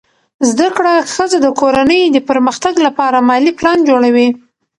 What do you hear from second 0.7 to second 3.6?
کړه ښځه د کورنۍ د پرمختګ لپاره مالي